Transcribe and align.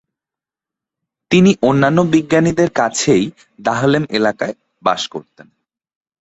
তিনি 1.31 1.51
অন্যান্য 1.61 1.99
বিজ্ঞানীদের 2.13 2.69
কাছেই 2.75 3.25
দাহলেম 3.59 4.03
এলাকায় 4.17 4.55
বাস 4.83 5.01
করতেন। 5.07 5.47